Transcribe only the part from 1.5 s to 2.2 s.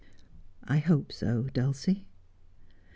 Dulcie.'